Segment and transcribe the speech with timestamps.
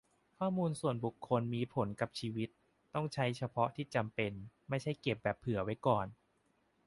[0.37, 4.31] ข้อมูลส่วนบุคคลมีผลกับชีวิตคน ต้องใช้เฉพาะที่จำเป็น
[4.69, 6.05] ไม่ใช่เก็บแบบ "เผื่อไว้ก่อน"